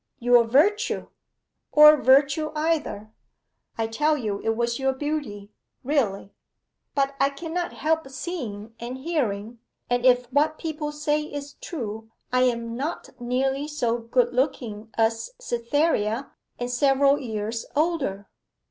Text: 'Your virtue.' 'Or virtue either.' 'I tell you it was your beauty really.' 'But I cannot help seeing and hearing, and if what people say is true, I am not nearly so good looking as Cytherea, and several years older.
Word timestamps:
'Your 0.17 0.45
virtue.' 0.45 1.09
'Or 1.71 1.95
virtue 1.95 2.51
either.' 2.55 3.11
'I 3.77 3.85
tell 3.85 4.17
you 4.17 4.39
it 4.43 4.55
was 4.57 4.79
your 4.79 4.93
beauty 4.93 5.51
really.' 5.83 6.33
'But 6.95 7.13
I 7.19 7.29
cannot 7.29 7.73
help 7.73 8.09
seeing 8.09 8.73
and 8.79 8.97
hearing, 8.97 9.59
and 9.91 10.03
if 10.03 10.25
what 10.33 10.57
people 10.57 10.91
say 10.91 11.21
is 11.21 11.53
true, 11.53 12.09
I 12.33 12.45
am 12.45 12.75
not 12.75 13.09
nearly 13.21 13.67
so 13.67 13.99
good 13.99 14.33
looking 14.33 14.89
as 14.97 15.33
Cytherea, 15.39 16.31
and 16.57 16.71
several 16.71 17.19
years 17.19 17.67
older. 17.75 18.27